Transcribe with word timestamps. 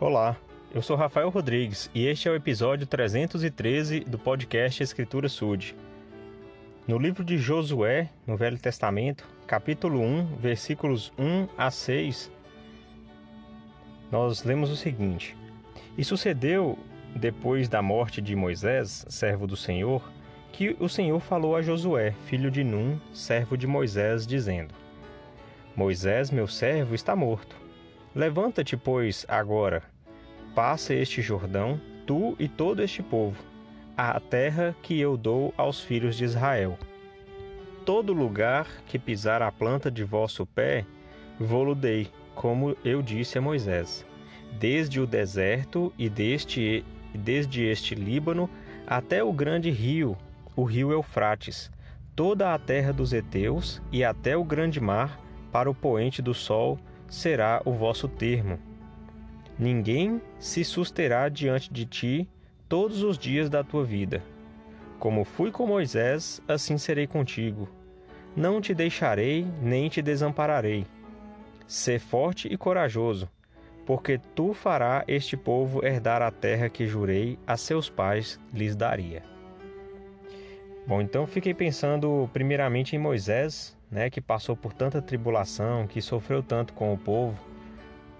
Olá, 0.00 0.34
eu 0.74 0.80
sou 0.80 0.96
Rafael 0.96 1.28
Rodrigues 1.28 1.90
e 1.94 2.06
este 2.06 2.26
é 2.26 2.30
o 2.30 2.34
episódio 2.34 2.86
313 2.86 4.00
do 4.00 4.18
podcast 4.18 4.82
Escritura 4.82 5.28
Sud. 5.28 5.76
No 6.88 6.96
livro 6.96 7.22
de 7.22 7.36
Josué, 7.36 8.08
no 8.26 8.34
Velho 8.34 8.58
Testamento, 8.58 9.28
capítulo 9.46 10.00
1, 10.00 10.36
versículos 10.36 11.12
1 11.18 11.48
a 11.54 11.70
6, 11.70 12.32
nós 14.10 14.42
lemos 14.42 14.70
o 14.70 14.76
seguinte: 14.76 15.36
E 15.98 16.02
sucedeu, 16.02 16.78
depois 17.14 17.68
da 17.68 17.82
morte 17.82 18.22
de 18.22 18.34
Moisés, 18.34 19.04
servo 19.06 19.46
do 19.46 19.54
Senhor, 19.54 20.02
que 20.50 20.74
o 20.80 20.88
Senhor 20.88 21.20
falou 21.20 21.54
a 21.54 21.60
Josué, 21.60 22.14
filho 22.24 22.50
de 22.50 22.64
Num, 22.64 22.98
servo 23.12 23.54
de 23.54 23.66
Moisés, 23.66 24.26
dizendo: 24.26 24.72
Moisés, 25.76 26.30
meu 26.30 26.46
servo, 26.46 26.94
está 26.94 27.14
morto. 27.14 27.54
Levanta-te, 28.14 28.76
pois, 28.76 29.24
agora, 29.28 29.84
passa 30.52 30.92
este 30.92 31.22
Jordão, 31.22 31.80
tu 32.04 32.34
e 32.40 32.48
todo 32.48 32.82
este 32.82 33.04
povo, 33.04 33.40
à 33.96 34.18
terra 34.18 34.74
que 34.82 34.98
eu 34.98 35.16
dou 35.16 35.54
aos 35.56 35.80
filhos 35.80 36.16
de 36.16 36.24
Israel. 36.24 36.76
Todo 37.86 38.12
lugar 38.12 38.66
que 38.86 38.98
pisar 38.98 39.42
a 39.42 39.52
planta 39.52 39.92
de 39.92 40.02
vosso 40.02 40.44
pé, 40.44 40.84
vou-lo 41.38 41.72
dei, 41.72 42.08
como 42.34 42.76
eu 42.84 43.00
disse 43.00 43.38
a 43.38 43.40
Moisés, 43.40 44.04
desde 44.58 44.98
o 44.98 45.06
deserto 45.06 45.92
e 45.96 46.08
deste, 46.08 46.84
desde 47.14 47.62
este 47.62 47.94
Líbano 47.94 48.50
até 48.88 49.22
o 49.22 49.32
grande 49.32 49.70
rio, 49.70 50.16
o 50.56 50.64
rio 50.64 50.90
Eufrates, 50.90 51.70
toda 52.16 52.52
a 52.52 52.58
terra 52.58 52.92
dos 52.92 53.12
heteus 53.12 53.80
e 53.92 54.02
até 54.02 54.36
o 54.36 54.42
grande 54.42 54.80
mar, 54.80 55.20
para 55.52 55.70
o 55.70 55.74
poente 55.74 56.20
do 56.20 56.34
sol, 56.34 56.76
será 57.10 57.60
o 57.66 57.72
vosso 57.72 58.08
termo. 58.08 58.58
Ninguém 59.58 60.22
se 60.38 60.64
susterá 60.64 61.28
diante 61.28 61.70
de 61.70 61.84
ti 61.84 62.28
todos 62.68 63.02
os 63.02 63.18
dias 63.18 63.50
da 63.50 63.62
tua 63.62 63.84
vida. 63.84 64.22
Como 64.98 65.24
fui 65.24 65.50
com 65.50 65.66
Moisés, 65.66 66.40
assim 66.46 66.78
serei 66.78 67.06
contigo. 67.06 67.68
Não 68.36 68.60
te 68.60 68.72
deixarei, 68.72 69.44
nem 69.60 69.88
te 69.88 70.00
desampararei. 70.00 70.86
Sê 71.66 71.98
forte 71.98 72.48
e 72.48 72.56
corajoso, 72.56 73.28
porque 73.84 74.18
tu 74.34 74.54
fará 74.54 75.04
este 75.08 75.36
povo 75.36 75.84
herdar 75.84 76.22
a 76.22 76.30
terra 76.30 76.68
que 76.68 76.86
jurei 76.86 77.38
a 77.46 77.56
seus 77.56 77.90
pais 77.90 78.40
lhes 78.52 78.76
daria. 78.76 79.22
Bom, 80.86 81.00
então 81.00 81.26
fiquei 81.26 81.54
pensando 81.54 82.28
primeiramente 82.32 82.94
em 82.94 82.98
Moisés, 82.98 83.76
né, 83.90 84.08
que 84.08 84.20
passou 84.20 84.56
por 84.56 84.72
tanta 84.72 85.02
tribulação, 85.02 85.86
que 85.86 86.00
sofreu 86.00 86.42
tanto 86.42 86.72
com 86.72 86.92
o 86.94 86.98
povo, 86.98 87.38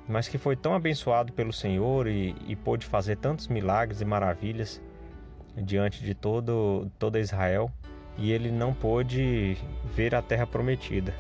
mas 0.09 0.27
que 0.27 0.39
foi 0.39 0.57
tão 0.57 0.75
abençoado 0.75 1.33
pelo 1.33 1.53
Senhor 1.53 2.09
e, 2.09 2.35
e 2.47 2.57
pôde 2.57 2.85
fazer 2.85 3.17
tantos 3.17 3.47
milagres 3.47 4.01
e 4.01 4.05
maravilhas 4.05 4.83
diante 5.57 6.03
de 6.03 6.15
todo 6.15 6.91
toda 6.99 7.21
Israel, 7.21 7.71
e 8.19 8.33
ele 8.33 8.51
não 8.51 8.75
pôde 8.75 9.57
ver 9.95 10.15
a 10.15 10.23
terra 10.23 10.47
prometida. 10.47 11.15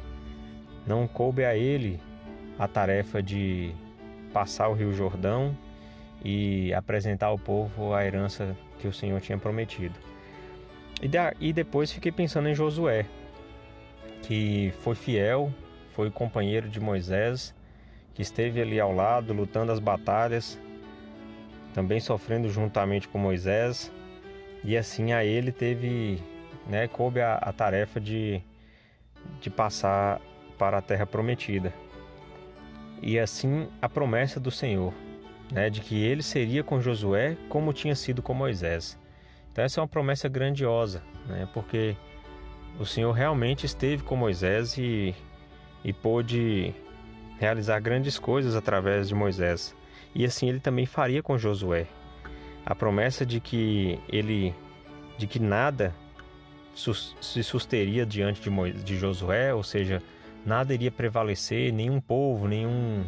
Não 0.87 1.07
coube 1.07 1.45
a 1.45 1.57
ele 1.57 2.01
a 2.59 2.67
tarefa 2.67 3.23
de 3.23 3.73
passar 4.33 4.69
o 4.69 4.75
Rio 4.75 4.93
Jordão 4.93 5.57
e 6.25 6.75
apresentar 6.75 7.27
ao 7.27 7.39
povo 7.39 7.95
a 7.95 8.05
herança 8.05 8.57
que 8.79 8.89
o 8.89 8.93
Senhor 8.93 9.21
tinha 9.21 9.39
prometido. 9.39 9.95
E, 11.41 11.53
depois 11.53 11.91
fiquei 11.91 12.13
pensando 12.13 12.49
em 12.49 12.55
Josué, 12.55 13.07
que 14.23 14.73
foi 14.83 14.95
fiel, 14.95 15.53
foi 15.93 16.11
companheiro 16.11 16.69
de 16.69 16.81
Moisés, 16.81 17.55
que 18.15 18.23
esteve 18.23 18.61
ali 18.61 18.79
ao 18.79 18.93
lado, 18.93 19.33
lutando 19.33 19.73
as 19.73 19.79
batalhas, 19.79 20.59
também 21.75 22.01
sofrendo 22.01 22.49
juntamente 22.49 23.09
com 23.09 23.19
Moisés, 23.19 23.93
e 24.65 24.77
assim 24.77 25.13
a 25.13 25.25
ele 25.25 25.53
teve, 25.53 26.23
né, 26.69 26.89
coube 26.89 27.21
a, 27.21 27.35
a 27.35 27.53
tarefa 27.53 28.01
de, 28.01 28.43
de 29.41 29.49
passar 29.49 30.21
para 30.59 30.79
a 30.79 30.83
terra 30.83 31.07
prometida. 31.07 31.73
E 33.03 33.19
assim 33.19 33.69
a 33.81 33.89
promessa 33.89 34.39
do 34.39 34.51
Senhor, 34.51 34.93
né, 35.51 35.71
de 35.71 35.81
que 35.81 36.03
ele 36.03 36.23
seria 36.23 36.63
com 36.63 36.81
Josué 36.81 37.37
como 37.49 37.73
tinha 37.73 37.95
sido 37.95 38.21
com 38.21 38.35
Moisés. 38.35 38.99
Então 39.51 39.65
essa 39.65 39.81
é 39.81 39.83
uma 39.83 39.89
promessa 39.89 40.29
grandiosa, 40.29 41.03
né, 41.27 41.49
porque 41.55 41.97
o 42.79 42.87
Senhor 42.87 43.13
realmente 43.13 43.67
esteve 43.67 44.03
com 44.03 44.17
Moisés 44.17 44.77
e, 44.79 45.15
e 45.85 45.93
pôde 45.93 46.75
realizar 47.39 47.81
grandes 47.81 48.19
coisas 48.19 48.55
através 48.55 49.09
de 49.09 49.15
Moisés. 49.15 49.75
E 50.15 50.25
assim 50.25 50.49
ele 50.49 50.61
também 50.61 50.87
faria 50.87 51.23
com 51.23 51.39
Josué. 51.39 51.87
A 52.65 52.75
promessa 52.75 53.25
de 53.25 53.41
que 53.41 53.99
ele 54.09 54.55
de 55.17 55.27
que 55.27 55.39
nada 55.39 55.95
se 56.75 57.43
susteria 57.43 58.07
diante 58.07 58.41
de, 58.41 58.49
Moisés, 58.49 58.83
de 58.83 58.97
Josué, 58.97 59.53
ou 59.53 59.63
seja, 59.63 60.03
nada 60.47 60.73
iria 60.73 60.91
prevalecer, 60.91 61.73
nenhum 61.73 62.01
povo, 62.01 62.49
nenhum, 62.49 63.05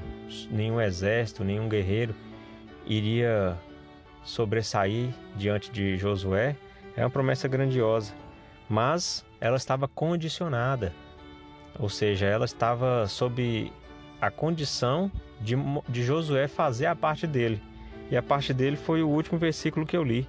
nenhum 0.51 0.79
exército, 0.79 1.43
nenhum 1.43 1.69
guerreiro 1.69 2.15
iria 2.87 3.57
sobressair 4.25 5.09
diante 5.37 5.71
de 5.71 5.97
Josué, 5.97 6.55
é 6.97 7.03
uma 7.03 7.11
promessa 7.11 7.49
grandiosa 7.49 8.13
mas 8.73 9.23
ela 9.39 9.59
estava 9.59 9.87
condicionada, 9.87 10.95
ou 11.79 11.91
seja, 11.91 12.25
ela 12.25 12.47
estava 12.47 13.07
sob 13.07 13.71
a 14.19 14.31
condição 14.31 15.13
de, 15.43 15.55
de 15.87 16.03
Josué 16.03 16.49
fazer 16.49 16.87
a 16.87 16.97
parte 16.97 17.27
dele. 17.27 17.61
E 18.11 18.17
a 18.17 18.23
parte 18.23 18.55
dele 18.55 18.77
foi 18.77 19.03
o 19.03 19.09
último 19.11 19.39
versículo 19.39 19.85
que 19.85 19.95
eu 19.95 20.03
li: 20.03 20.27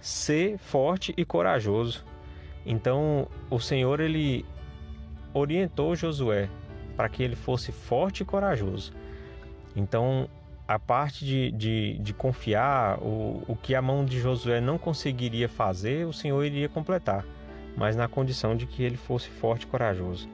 ser 0.00 0.58
forte 0.58 1.14
e 1.16 1.24
corajoso. 1.24 2.04
Então, 2.66 3.28
o 3.48 3.60
Senhor 3.60 4.00
ele 4.00 4.44
orientou 5.32 5.94
Josué 5.94 6.48
para 6.96 7.08
que 7.08 7.22
ele 7.22 7.36
fosse 7.36 7.70
forte 7.70 8.24
e 8.24 8.26
corajoso. 8.26 8.92
Então, 9.76 10.28
a 10.66 10.80
parte 10.80 11.24
de, 11.24 11.52
de, 11.52 11.98
de 12.00 12.12
confiar, 12.12 12.98
o, 12.98 13.44
o 13.46 13.54
que 13.54 13.72
a 13.72 13.80
mão 13.80 14.04
de 14.04 14.18
Josué 14.18 14.60
não 14.60 14.78
conseguiria 14.78 15.48
fazer, 15.48 16.08
o 16.08 16.12
Senhor 16.12 16.42
iria 16.42 16.68
completar 16.68 17.24
mas 17.76 17.96
na 17.96 18.08
condição 18.08 18.56
de 18.56 18.66
que 18.66 18.82
ele 18.82 18.96
fosse 18.96 19.28
forte 19.28 19.64
e 19.64 19.66
corajoso. 19.66 20.28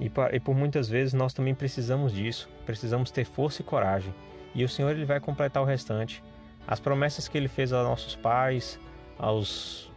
E, 0.00 0.08
por 0.40 0.54
muitas 0.54 0.88
vezes 0.88 1.12
nós 1.12 1.34
também 1.34 1.54
precisamos 1.54 2.12
disso, 2.12 2.48
precisamos 2.64 3.10
ter 3.10 3.24
força 3.24 3.60
e 3.60 3.64
coragem. 3.64 4.14
E 4.54 4.64
o 4.64 4.68
Senhor 4.68 4.90
ele 4.90 5.04
vai 5.04 5.20
completar 5.20 5.62
o 5.62 5.66
restante. 5.66 6.22
As 6.66 6.80
promessas 6.80 7.28
que 7.28 7.36
ele 7.36 7.48
fez 7.48 7.72
aos 7.72 7.86
nossos 7.86 8.16
pais, 8.16 8.80
aos, 9.18 9.92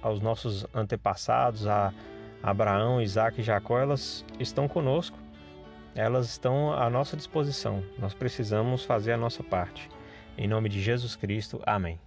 aos 0.00 0.20
nossos 0.20 0.66
antepassados, 0.74 1.66
a 1.66 1.92
Abraão, 2.42 3.00
Isaac 3.00 3.40
e 3.40 3.44
Jacó, 3.44 3.78
elas 3.78 4.24
estão 4.40 4.66
conosco, 4.66 5.18
elas 5.94 6.26
estão 6.26 6.72
à 6.72 6.88
nossa 6.88 7.16
disposição. 7.16 7.82
Nós 7.98 8.14
precisamos 8.14 8.84
fazer 8.84 9.12
a 9.12 9.16
nossa 9.16 9.42
parte. 9.42 9.88
Em 10.36 10.48
nome 10.48 10.68
de 10.68 10.80
Jesus 10.80 11.14
Cristo, 11.14 11.60
amém. 11.64 11.98